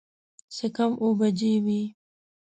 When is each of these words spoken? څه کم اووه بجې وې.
څه 0.55 0.67
کم 0.75 0.91
اووه 1.01 1.15
بجې 1.19 1.53
وې. 1.65 1.81